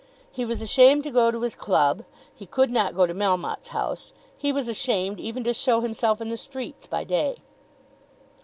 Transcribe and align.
He 0.31 0.45
was 0.45 0.63
ashamed 0.63 1.03
to 1.03 1.11
go 1.11 1.29
to 1.29 1.41
his 1.43 1.53
club. 1.53 2.05
He 2.33 2.47
could 2.47 2.71
not 2.71 2.95
go 2.95 3.05
to 3.05 3.13
Melmotte's 3.13 3.67
house. 3.67 4.13
He 4.35 4.51
was 4.51 4.67
ashamed 4.67 5.19
even 5.19 5.43
to 5.43 5.53
show 5.53 5.81
himself 5.81 6.19
in 6.19 6.29
the 6.29 6.37
streets 6.37 6.87
by 6.87 7.03
day. 7.03 7.37